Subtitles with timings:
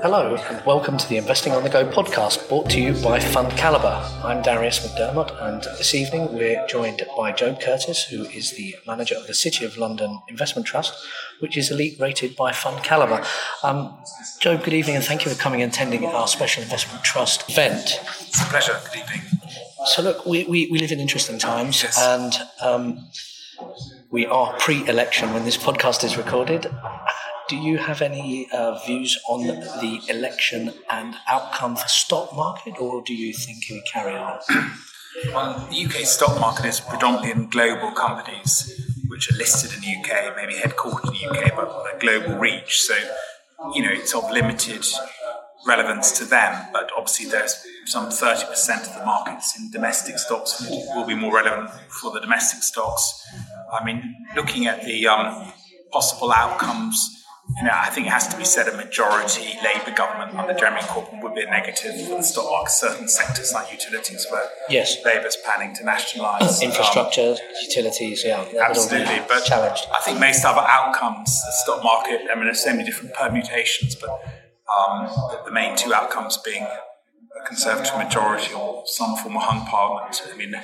[0.00, 3.50] Hello, and welcome to the Investing on the Go podcast brought to you by Fund
[3.52, 4.00] Calibre.
[4.24, 9.14] I'm Darius McDermott, and this evening we're joined by Job Curtis, who is the manager
[9.16, 10.94] of the City of London Investment Trust,
[11.40, 13.24] which is elite rated by Fund Calibre.
[13.62, 13.96] Um,
[14.40, 18.00] Job, good evening, and thank you for coming and attending our special investment trust event.
[18.20, 18.78] It's a pleasure.
[18.92, 19.22] Good evening.
[19.86, 21.98] So, look, we, we, we live in interesting times, Yes.
[22.00, 23.08] and um,
[24.10, 26.66] we are pre election when this podcast is recorded.
[27.48, 33.02] Do you have any uh, views on the election and outcome for stock market, or
[33.02, 34.38] do you think it will carry on?
[35.32, 39.96] Well, the UK stock market is predominantly in global companies which are listed in the
[39.96, 42.82] UK, maybe headquartered in the UK, but with a global reach.
[42.82, 42.94] So,
[43.74, 44.84] you know, it's of limited
[45.66, 46.68] relevance to them.
[46.72, 51.70] But obviously, there's some 30% of the markets in domestic stocks will be more relevant
[51.88, 53.26] for the domestic stocks.
[53.72, 55.52] I mean, looking at the um,
[55.90, 57.17] possible outcomes,
[57.56, 60.80] you know, I think it has to be said a majority Labour government under Jeremy
[60.82, 62.70] Corbyn would be a negative for the stock market.
[62.70, 65.02] Certain sectors like utilities, where Yes.
[65.04, 69.84] Labour's planning to nationalise um, Infrastructure, utilities, yeah, that would all be absolutely, but challenged.
[69.92, 72.20] I think most other outcomes, the stock market.
[72.30, 74.10] I mean, there's so many different permutations, but
[74.68, 79.66] um, the, the main two outcomes being a conservative majority or some form of hung
[79.66, 80.20] parliament.
[80.32, 80.54] I mean,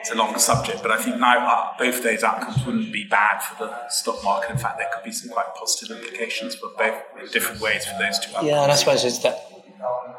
[0.00, 3.04] it's a longer subject, but I think now uh, both of those outcomes wouldn't be
[3.04, 4.50] bad for the stock market.
[4.50, 7.98] In fact, there could be some quite positive implications for both in different ways for
[7.98, 8.48] those two outcomes.
[8.48, 9.50] Yeah, and I suppose it's that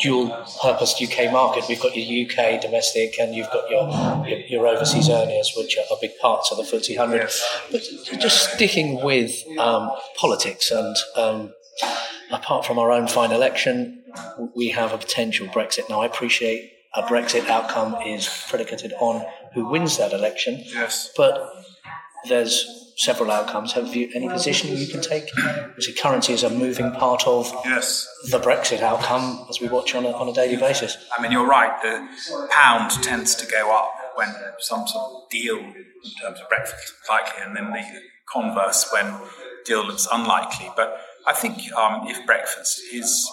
[0.00, 0.28] dual
[0.62, 1.64] purpose UK market.
[1.68, 5.96] We've got your UK domestic and you've got your, your, your overseas earners, which are
[6.00, 7.16] big parts of the FTSE 100.
[7.18, 7.60] Yes.
[7.70, 11.52] But just sticking with um, politics and um,
[12.30, 14.02] apart from our own fine election,
[14.56, 15.88] we have a potential Brexit.
[15.88, 21.10] Now, I appreciate a Brexit outcome is predicated on who wins that election, Yes.
[21.16, 21.52] but
[22.28, 23.72] there's several outcomes.
[23.72, 25.24] Have you any position you can take?
[25.36, 28.06] Obviously, currency is a moving part of Yes.
[28.30, 30.96] the Brexit outcome as we watch on a, on a daily basis.
[31.16, 31.72] I mean, you're right.
[31.82, 36.82] The pound tends to go up when some sort of deal in terms of Brexit
[36.84, 37.82] is likely, and then the
[38.32, 39.12] converse when
[39.66, 40.70] deal looks unlikely.
[40.76, 43.28] But I think um, if Brexit is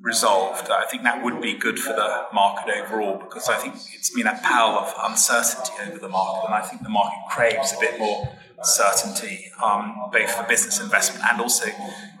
[0.00, 4.10] resolved, I think that would be good for the market overall because I think it's
[4.10, 7.80] been a pall of uncertainty over the market, and I think the market craves a
[7.80, 8.28] bit more
[8.62, 11.66] certainty, um, both for business investment and also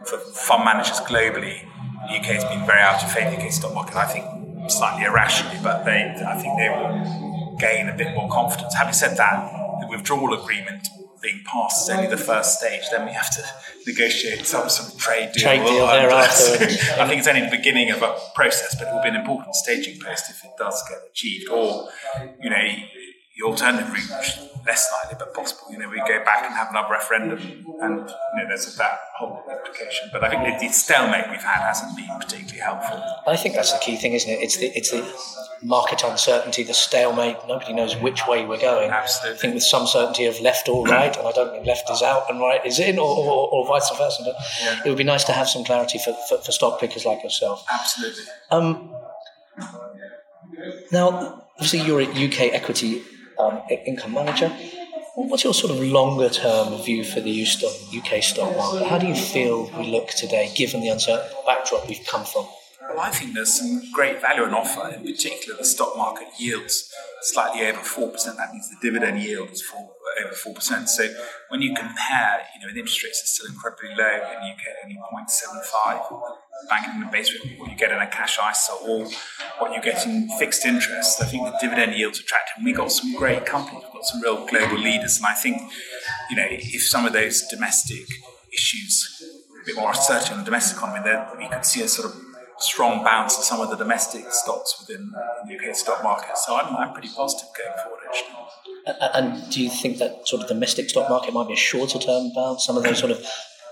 [0.04, 1.68] for fund managers globally.
[2.08, 3.96] The UK has been very out of favour the stock market.
[3.96, 8.74] I think slightly irrationally, but they, I think they will gain a bit more confidence.
[8.74, 10.88] Having said that, the withdrawal agreement
[11.26, 12.82] being passed is only the first stage.
[12.90, 13.42] Then we have to
[13.86, 15.42] negotiate some sort of trade deal.
[15.42, 16.64] Trade deal thereafter.
[17.00, 19.54] I think it's only the beginning of a process, but it will be an important
[19.54, 21.50] staging post if it does get achieved.
[21.50, 21.88] Or,
[22.40, 22.66] you know,
[23.36, 26.88] the alternative route, less likely but possible, you know, we go back and have another
[26.92, 27.38] referendum,
[27.82, 30.08] and you know, there's that whole implication.
[30.10, 33.02] But I think the, the stalemate we've had hasn't been particularly helpful.
[33.26, 34.38] I think that's the key thing, isn't it?
[34.40, 35.04] It's the it's the
[35.62, 37.36] market uncertainty, the stalemate.
[37.46, 38.90] Nobody knows which way we're going.
[38.90, 39.38] Absolutely.
[39.38, 42.00] I think with some certainty of left or right, and I don't mean left is
[42.00, 44.22] out and right is in, or, or, or vice versa.
[44.24, 44.80] But Yeah.
[44.84, 47.64] it would be nice to have some clarity for, for, for stock pickers like yourself.
[47.70, 48.24] Absolutely.
[48.50, 48.94] Um,
[50.90, 53.02] now, obviously, you're a UK equity
[53.38, 54.48] um, income manager.
[55.14, 58.86] What's your sort of longer term view for the UK stock market?
[58.86, 62.46] How do you feel we look today, given the uncertain backdrop we've come from?
[62.88, 64.94] Well, I think there's some great value on offer.
[64.94, 66.92] In particular, the stock market yields
[67.22, 68.36] slightly over four percent.
[68.36, 69.90] That means the dividend yield is four,
[70.24, 70.88] over four percent.
[70.88, 71.08] So
[71.48, 74.96] when you compare, you know, interest rates are still incredibly low in the UK, only
[74.96, 76.35] 0.75
[76.68, 77.28] banking the rate,
[77.58, 79.06] what you get in a cash ISA or
[79.58, 81.20] what you get in fixed interest.
[81.22, 82.54] I think the dividend yields attractive.
[82.56, 83.82] And we've got some great companies.
[83.84, 85.60] We've got some real global leaders, and I think,
[86.30, 88.06] you know, if some of those domestic
[88.52, 89.22] issues
[89.62, 92.20] a bit more uncertainty on the domestic economy, then you could see a sort of
[92.58, 95.12] strong bounce in some of the domestic stocks within
[95.46, 96.38] the UK stock market.
[96.38, 98.46] So I'm, I'm pretty positive going forward, actually.
[99.14, 102.30] And do you think that sort of domestic stock market might be a shorter term
[102.34, 102.64] bounce?
[102.64, 103.26] Some of those sort of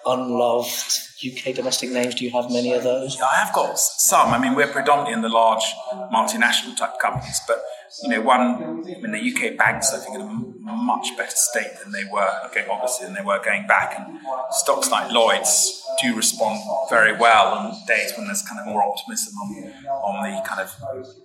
[0.06, 3.20] unloved UK domestic names, do you have many of those?
[3.20, 4.28] I have got some.
[4.28, 5.64] I mean, we're predominantly in the large
[6.12, 7.62] multinational type companies, but
[8.02, 11.70] you know, one, I mean, the UK banks, I think, in a much better state
[11.82, 13.94] than they were, okay, obviously, than they were going back.
[13.98, 14.18] And
[14.50, 16.60] stocks like Lloyd's do respond
[16.90, 20.74] very well on days when there's kind of more optimism on, on the kind of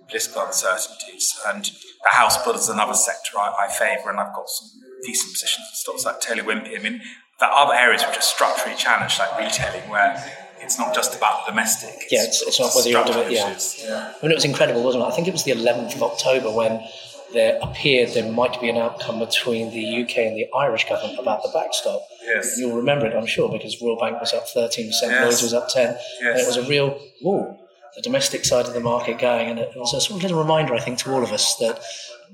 [0.08, 1.38] political uncertainties.
[1.48, 4.68] And the house builders is another sector I, I favour, and I've got some
[5.04, 6.78] decent positions in stocks like Taylor Wimpey.
[6.78, 7.00] I mean,
[7.40, 10.22] there are other areas which are structurally challenged, like retailing, where
[10.60, 12.06] it's not just about the domestic.
[12.10, 13.32] Yeah, it's, it's not whether you're doing it.
[13.32, 13.56] Yeah.
[13.82, 14.12] yeah.
[14.16, 15.06] I mean, it was incredible, wasn't it?
[15.06, 16.86] I think it was the 11th of October when
[17.32, 21.42] there appeared there might be an outcome between the UK and the Irish government about
[21.42, 22.02] the backstop.
[22.24, 22.56] Yes.
[22.58, 25.02] You'll remember it, I'm sure, because Royal Bank was up 13%, Yes.
[25.02, 26.42] Lloyds was up 10 and Yes.
[26.42, 27.56] it was a real, whoa,
[27.94, 29.48] the domestic side of the market going.
[29.48, 31.80] And it was a sort of little reminder, I think, to all of us that,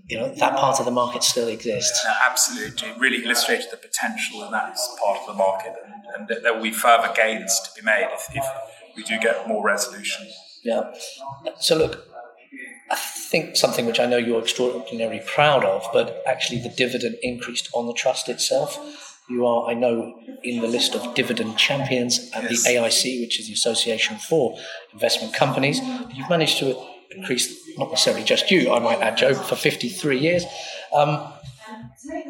[0.09, 2.05] you know, that part of the market still exists.
[2.05, 2.89] No, absolutely.
[2.89, 6.63] It really illustrated the potential in that part of the market, and, and there will
[6.63, 8.45] be further gains to be made if, if
[8.97, 10.27] we do get more resolution.
[10.65, 10.93] Yeah.
[11.61, 12.07] So look,
[12.91, 17.69] I think something which I know you're extraordinarily proud of, but actually the dividend increased
[17.75, 18.79] on the trust itself.
[19.29, 22.63] You are, I know, in the list of dividend champions at Yes.
[22.63, 24.57] the AIC, which is the Association for
[24.93, 25.81] Investment Companies.
[26.15, 26.77] You've managed to
[27.11, 30.45] increase, not necessarily just you, I might add, Job, for 53 years.
[30.93, 31.33] Um,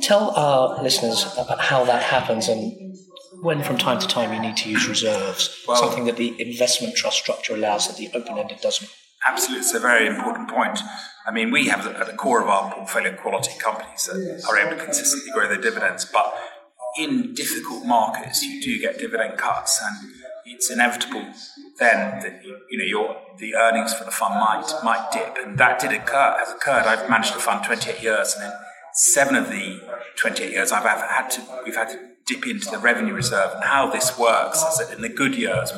[0.02, 2.96] tell our listeners about how that happens and
[3.42, 6.96] when from time to time you need to use reserves, Well- something that the investment
[6.96, 8.90] trust structure allows that the open-ended doesn't.
[9.26, 10.80] Absolutely, it's a very important point.
[11.26, 14.76] I mean, we have at the core of our portfolio quality companies that are able
[14.76, 16.32] to consistently grow their dividends, but
[16.98, 20.12] in difficult markets, you do get dividend cuts, and
[20.46, 21.26] it's inevitable
[21.78, 25.78] then that you, know your the earnings for the fund might might dip, and that
[25.78, 26.36] did occur.
[26.38, 26.84] Has occurred.
[26.86, 28.52] I've managed the fund 28 years, and in
[28.94, 29.80] seven of the
[30.16, 33.90] 28 years, I've had to we've had to dip into the revenue reserve, and how
[33.90, 35.70] this works is that in the good years,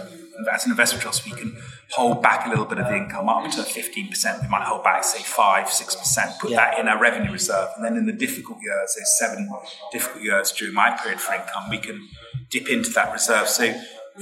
[0.53, 1.57] as an investment trust, we can
[1.91, 4.43] hold back a little bit of the income up to 15%.
[4.43, 6.57] We might hold back, say, 5 6%, put Yeah.
[6.57, 7.71] that in our revenue reserve.
[7.77, 9.51] And then in the difficult years, those seven
[9.91, 12.09] difficult years during my period for income, we can
[12.51, 13.49] dip into that reserve.
[13.49, 13.75] So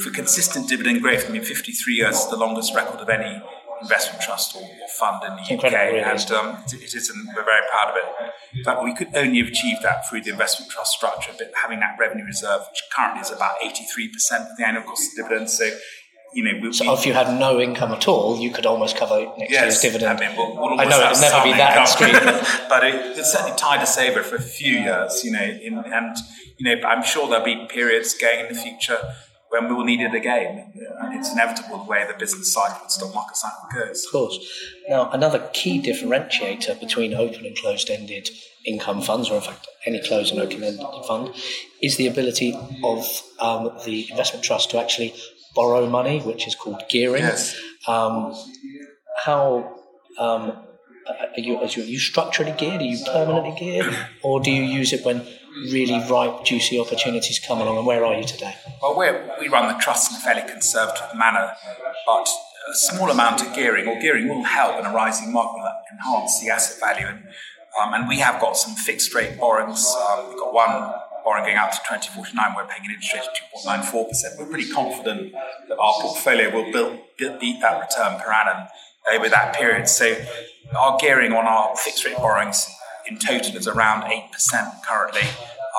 [0.02, 3.43] for consistent dividend growth, I mean, 53 years is the longest record of any
[3.82, 5.72] investment trust or, or fund in the UK.
[5.72, 8.58] really, and um, it, it is, and we're very proud of it.
[8.58, 11.81] In fact, we could only have achieved that through the investment trust structure, but having
[11.81, 15.58] that revenue reserve, which currently is about 83% of the annual cost of dividends.
[15.58, 15.70] So,
[16.34, 19.32] you know, we, So if you had no income at all, you could almost cover
[19.38, 20.19] next year's dividend.
[20.19, 22.12] I mean, we'll, we'll I know it'll never be that extreme.
[22.69, 26.16] but it, it's certainly tied us over for a few years, you know, in, and
[26.58, 28.98] you know, I'm sure there'll be periods going in the future
[29.50, 30.72] when we will need it again.
[31.00, 34.04] And it's inevitable the way the business cycle and stock market cycle goes.
[34.04, 34.38] Of course.
[34.88, 38.31] Now, another key differentiator between open and closed-ended
[38.64, 41.32] income funds, or in fact any closed and open-ended fund,
[41.81, 45.14] is the ability of um, the investment trust to actually
[45.54, 47.22] borrow money, which is called gearing.
[47.22, 47.56] Yes.
[47.87, 48.34] Um,
[49.25, 49.78] how
[50.19, 50.52] um,
[51.08, 52.81] are you, are you structurally geared?
[52.81, 55.26] Are you permanently geared, or do you use it when
[55.73, 57.79] really ripe, juicy opportunities come along?
[57.79, 58.55] And where are you today?
[58.82, 58.97] Well,
[59.41, 61.53] we run the trust in a fairly conservative manner,
[62.06, 62.29] but
[62.69, 66.41] a small amount of gearing or gearing will help in a rising market will enhance
[66.41, 67.06] the asset value.
[67.06, 67.23] And,
[67.81, 69.94] um, and we have got some fixed rate borrowings.
[69.94, 70.94] Um, we've got one
[71.25, 72.55] borrowing going out to 2049.
[72.56, 74.38] We're paying an interest rate of 2.94%.
[74.38, 75.32] We're pretty confident
[75.69, 78.69] that our portfolio will build, beat that return per annum
[79.12, 79.88] over that period.
[79.88, 80.17] So
[80.76, 82.69] our gearing on our fixed rate borrowings
[83.08, 85.29] in total is around 8% currently.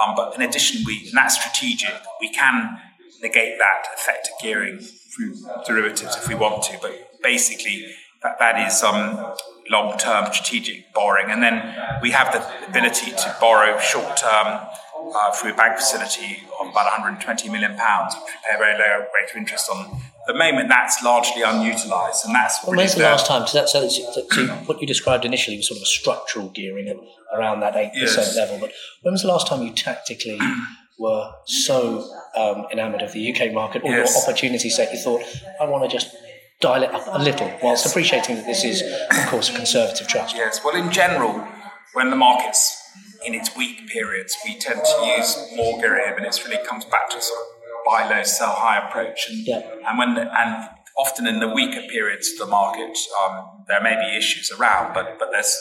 [0.01, 2.79] Um, but in addition, we, and that's strategic, we can
[3.21, 5.35] negate that effect of gearing through
[5.65, 6.77] derivatives if we want to.
[6.81, 7.87] But basically,
[8.23, 9.33] that, that is um,
[9.69, 11.31] long term strategic borrowing.
[11.31, 14.67] And then we have the ability to borrow short term
[15.15, 18.77] uh, through a bank facility of about 120 million pounds, which we pay a very
[18.77, 19.99] low rate of interest on.
[20.27, 23.47] At the moment, that's largely unutilized, and that's Well, when's the last time?
[23.47, 26.87] So, that's- so, so what you described initially was sort of a structural gearing
[27.33, 28.35] around that 8% Yes.
[28.35, 28.57] level.
[28.59, 28.71] But
[29.03, 30.37] when was the last time you tactically
[30.99, 32.03] were so
[32.35, 34.13] um, enamoured of the UK market or Yes.
[34.15, 35.23] your opportunity set you thought,
[35.61, 36.13] I want to just
[36.59, 40.35] dial it up a little, whilst appreciating that this is, of course, a conservative trust?
[40.35, 41.47] Yes, well, in general,
[41.93, 42.83] when the market's
[43.25, 47.09] in its weak periods, we tend to use more gearing, and it really comes back
[47.11, 47.56] to sort of
[47.87, 49.19] buy low, sell high approach.
[49.29, 49.61] And, Yeah.
[49.87, 50.51] and when the, and
[50.97, 53.33] often in the weaker periods of the market, um,
[53.69, 55.53] there may be issues around, but but there's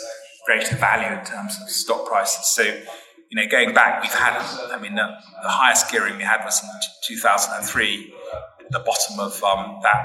[0.47, 2.47] greater value in terms of stock prices.
[2.59, 2.65] So.
[3.29, 4.35] You know, going back, we've had,
[4.71, 5.07] I mean, the,
[5.43, 6.71] the highest gearing we had was in
[7.09, 8.15] 2003,
[8.61, 10.01] at the bottom of um, that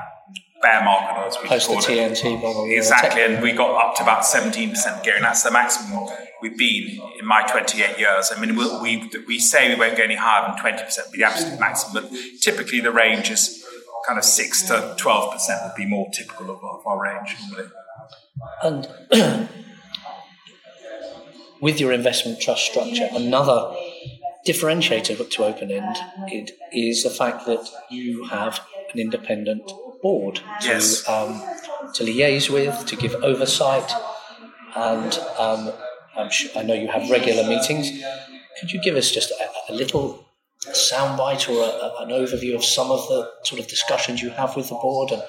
[0.62, 2.13] bear market, as we Post the call it.
[2.13, 2.68] TMT bubble.
[2.68, 5.22] yeah, Exactly, and we got up to about 17% gearing.
[5.22, 6.08] That's the maximum
[6.41, 8.32] we've been in my 28 years.
[8.36, 11.25] I mean, we, we, we say we won't go any higher than 20%, be the
[11.25, 13.63] absolute maximum, but typically the range is
[14.08, 17.36] kind of 6 to 12% would be more typical of, of our range.
[17.50, 17.70] normally.
[18.63, 19.50] And
[21.62, 23.75] with your investment trust structure, another
[24.48, 25.96] differentiator to open end
[26.27, 28.60] it is the fact that you have
[28.91, 31.08] an independent board to Yes.
[31.08, 31.41] um,
[31.96, 33.91] to liaise with, to give oversight,
[34.75, 35.72] and um,
[36.17, 37.89] I'm sure, I know you have regular meetings.
[38.60, 40.25] Could you give us just a, a little
[40.67, 44.55] soundbite or a, a- an overview of some of the sort of discussions you have
[44.55, 45.24] with the board and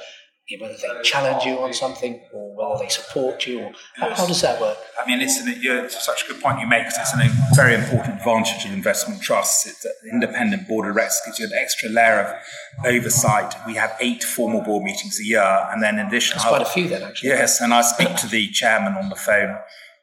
[0.60, 3.60] whether they challenge you on something or whether they support you?
[3.60, 4.78] Or how, how does that work?
[5.02, 7.74] I mean, it's, an, it's such a good point you make because it's a very
[7.74, 9.66] important advantage of investment trusts.
[9.66, 13.54] It's an independent board of directors gives you an extra layer of oversight.
[13.66, 16.66] We have eight formal board meetings a year, and then in addition, That's quite a
[16.66, 17.30] few then, actually.
[17.30, 19.56] Yes, and I speak to the chairman on the phone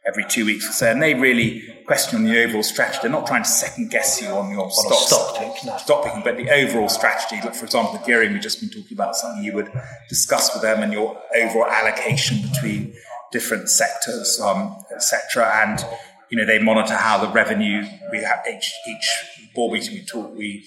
[0.08, 3.00] every two weeks or so, and they really question the overall strategy.
[3.02, 5.78] They're not trying to second guess you on your on stocks, stock pick, no.
[5.78, 7.42] stock picking, but the overall strategy.
[7.44, 9.72] Like for example, the gearing we've just been talking about, something you would
[10.08, 12.94] discuss with them, and your overall allocation between
[13.32, 15.52] different sectors, um, etc.
[15.64, 15.86] And
[16.30, 19.26] you know they monitor how the revenue we have each each
[19.56, 20.66] board meeting we talk we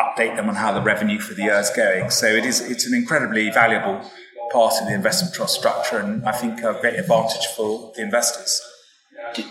[0.00, 2.10] update them on how the revenue for the year is going.
[2.10, 4.08] So it is it's an incredibly valuable
[4.54, 8.62] part of the investment trust structure, and I think a great advantage for the investors.
[9.34, 9.42] Do,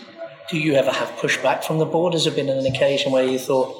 [0.50, 2.14] do you ever have pushback from the board?
[2.14, 3.70] Has there been an occasion where you thought,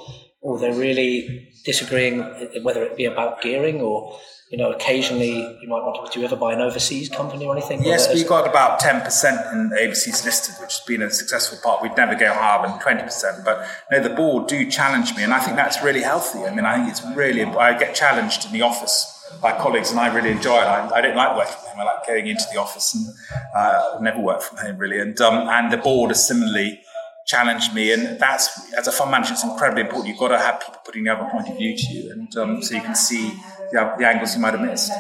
[0.45, 2.21] oh, they're really disagreeing,
[2.63, 4.19] whether it be about gearing or
[4.51, 6.13] you know, occasionally you might want to.
[6.13, 7.83] Do you ever buy an overseas company or anything?
[7.83, 11.83] Yes, we've got about ten percent in overseas listed, which has been a successful part.
[11.83, 15.33] We'd never go higher than twenty percent, but no, the board do challenge me, and
[15.33, 16.45] I think that's really healthy.
[16.45, 17.43] I mean, I think it's really.
[17.43, 20.67] I get challenged in the office by colleagues, and I really enjoy it.
[20.67, 21.81] I, I, don't like working from home.
[21.81, 23.07] I like going into the office, and
[23.55, 24.99] uh, never worked from home really.
[24.99, 26.81] And um, and the board has similarly
[27.27, 30.09] challenged me, and that's as a fund manager, it's incredibly important.
[30.09, 32.63] You've got to have people putting the other point of view to you, and um,
[32.63, 33.33] so you can see
[33.73, 34.93] the, the angles you might have missed.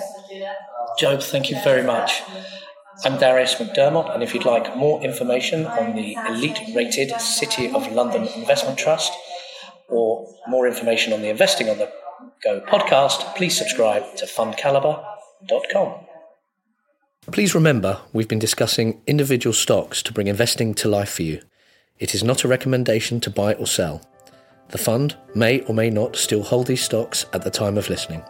[0.98, 2.22] Job, thank you very much.
[3.04, 7.90] I'm Darius McDermott, and if you'd like more information on the elite rated City of
[7.92, 9.12] London Investment Trust
[9.88, 11.90] or more information on the Investing on the
[12.44, 15.94] Go podcast, please subscribe to fundcalibre.com.
[17.32, 21.40] Please remember, we've been discussing individual stocks to bring investing to life for you.
[21.98, 24.02] It is not a recommendation to buy or sell.
[24.68, 28.22] The fund may or may not still hold these stocks at the time of listening.